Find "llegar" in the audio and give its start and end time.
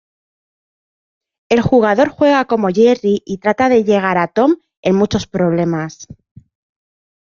3.83-4.17